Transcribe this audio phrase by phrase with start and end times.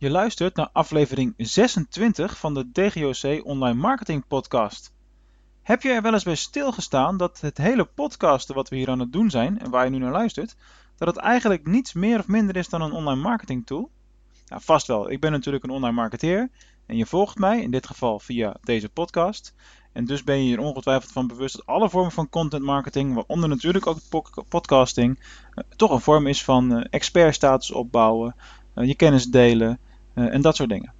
[0.00, 4.92] Je luistert naar aflevering 26 van de DGOC Online Marketing Podcast.
[5.62, 8.98] Heb je er wel eens bij stilgestaan dat het hele podcasten wat we hier aan
[8.98, 10.56] het doen zijn en waar je nu naar luistert,
[10.96, 13.90] dat het eigenlijk niets meer of minder is dan een online marketing tool?
[14.46, 15.10] Nou, vast wel.
[15.10, 16.50] Ik ben natuurlijk een online marketeer
[16.86, 19.54] en je volgt mij, in dit geval via deze podcast.
[19.92, 23.48] En dus ben je er ongetwijfeld van bewust dat alle vormen van content marketing, waaronder
[23.48, 23.98] natuurlijk ook
[24.48, 25.18] podcasting,
[25.54, 28.34] eh, toch een vorm is van uh, expertstatus opbouwen,
[28.74, 29.80] uh, je kennis delen
[30.26, 30.94] en dat soort dingen.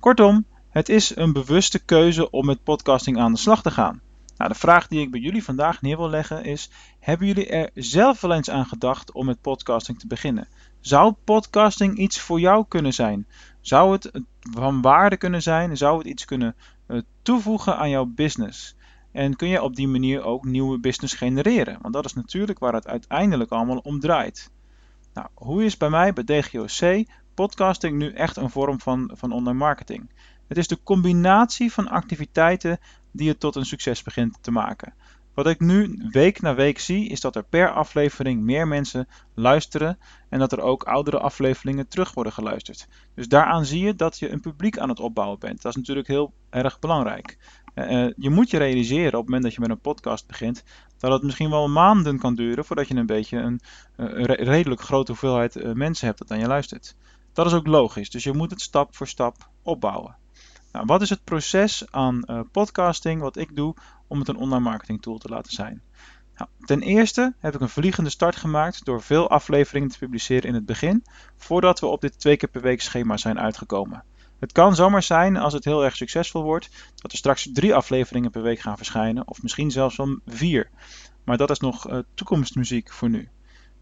[0.00, 4.00] Kortom, het is een bewuste keuze om met podcasting aan de slag te gaan.
[4.36, 6.70] Nou, de vraag die ik bij jullie vandaag neer wil leggen is:
[7.00, 10.48] hebben jullie er zelf wel eens aan gedacht om met podcasting te beginnen?
[10.80, 13.26] Zou podcasting iets voor jou kunnen zijn?
[13.60, 14.10] Zou het
[14.40, 15.76] van waarde kunnen zijn?
[15.76, 16.54] Zou het iets kunnen
[16.88, 18.76] uh, toevoegen aan jouw business?
[19.12, 21.78] En kun je op die manier ook nieuwe business genereren?
[21.80, 24.50] Want dat is natuurlijk waar het uiteindelijk allemaal om draait.
[25.14, 29.58] Nou, hoe is bij mij bij DGOC podcasting nu echt een vorm van, van online
[29.58, 30.10] marketing?
[30.48, 32.78] Het is de combinatie van activiteiten
[33.10, 34.94] die het tot een succes begint te maken.
[35.34, 39.98] Wat ik nu week na week zie, is dat er per aflevering meer mensen luisteren
[40.28, 42.88] en dat er ook oudere afleveringen terug worden geluisterd.
[43.14, 45.62] Dus daaraan zie je dat je een publiek aan het opbouwen bent.
[45.62, 47.38] Dat is natuurlijk heel erg belangrijk.
[47.74, 50.64] Uh, je moet je realiseren op het moment dat je met een podcast begint,
[50.98, 53.60] dat het misschien wel maanden kan duren voordat je een beetje een,
[53.96, 56.96] een redelijk grote hoeveelheid mensen hebt dat aan je luistert.
[57.32, 60.16] Dat is ook logisch, dus je moet het stap voor stap opbouwen.
[60.72, 63.74] Nou, wat is het proces aan uh, podcasting wat ik doe
[64.06, 65.82] om het een online marketing tool te laten zijn?
[66.36, 70.54] Nou, ten eerste heb ik een vliegende start gemaakt door veel afleveringen te publiceren in
[70.54, 71.04] het begin,
[71.36, 74.04] voordat we op dit twee keer per week schema zijn uitgekomen.
[74.38, 78.30] Het kan zomaar zijn, als het heel erg succesvol wordt, dat er straks drie afleveringen
[78.30, 80.70] per week gaan verschijnen, of misschien zelfs wel vier.
[81.24, 83.28] Maar dat is nog uh, toekomstmuziek voor nu.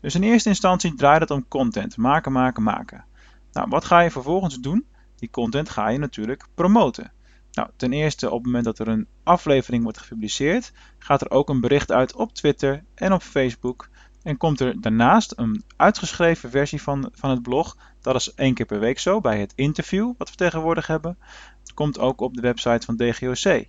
[0.01, 1.97] Dus in eerste instantie draait het om content.
[1.97, 3.05] Maken, maken, maken.
[3.53, 4.87] Nou, wat ga je vervolgens doen?
[5.17, 7.13] Die content ga je natuurlijk promoten.
[7.53, 11.49] Nou, ten eerste op het moment dat er een aflevering wordt gepubliceerd, gaat er ook
[11.49, 13.89] een bericht uit op Twitter en op Facebook.
[14.23, 17.77] En komt er daarnaast een uitgeschreven versie van, van het blog.
[18.01, 21.19] Dat is één keer per week zo bij het interview wat we tegenwoordig hebben.
[21.61, 23.67] Het komt ook op de website van DGOC.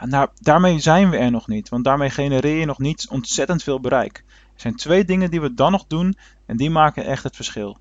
[0.00, 3.80] Nou, daarmee zijn we er nog niet, want daarmee genereer je nog niet ontzettend veel
[3.80, 4.24] bereik.
[4.54, 7.78] Er zijn twee dingen die we dan nog doen en die maken echt het verschil.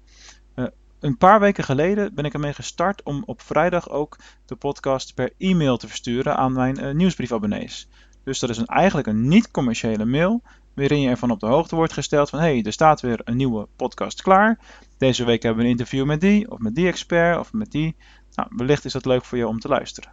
[1.03, 5.33] Een paar weken geleden ben ik ermee gestart om op vrijdag ook de podcast per
[5.37, 7.87] e-mail te versturen aan mijn uh, nieuwsbriefabonnees.
[8.23, 10.41] Dus dat is een, eigenlijk een niet-commerciële mail
[10.75, 13.35] waarin je ervan op de hoogte wordt gesteld van hé, hey, er staat weer een
[13.35, 14.59] nieuwe podcast klaar.
[14.97, 17.95] Deze week hebben we een interview met die of met die expert of met die.
[18.33, 20.11] Nou, wellicht is dat leuk voor je om te luisteren.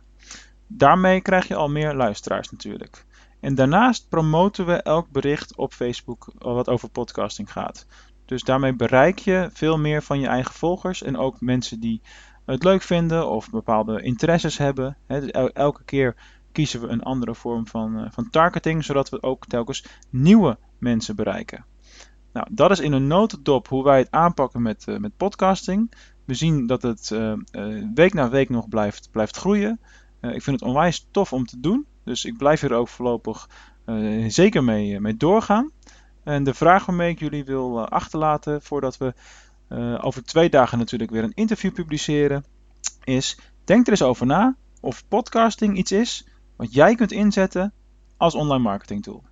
[0.67, 3.05] Daarmee krijg je al meer luisteraars natuurlijk.
[3.41, 7.87] En daarnaast promoten we elk bericht op Facebook wat over podcasting gaat.
[8.31, 12.01] Dus daarmee bereik je veel meer van je eigen volgers en ook mensen die
[12.47, 14.97] het leuk vinden of bepaalde interesses hebben.
[15.07, 16.15] Dus elke keer
[16.53, 21.17] kiezen we een andere vorm van, eh, van targeting, zodat we ook telkens nieuwe mensen
[21.17, 21.65] bereiken.
[22.33, 25.93] Nou, dat is in een notendop hoe wij het aanpakken met, uh, met podcasting.
[26.25, 27.35] We zien dat het uh,
[27.95, 29.81] week na week nog blijft, blijft groeien.
[30.21, 31.87] ik vind het onwijs tof om te doen.
[32.05, 33.49] Dus ik blijf hier ook voorlopig
[34.29, 35.71] zeker mee, mee doorgaan.
[36.23, 39.15] En de vraag waarmee ik jullie wil eh, achterlaten voordat we
[39.69, 42.45] uh, over twee dagen natuurlijk weer een interview publiceren,
[43.05, 46.27] is denk er eens over na of podcasting iets is
[46.57, 47.73] wat jij kunt inzetten
[48.17, 49.25] als online marketing tool.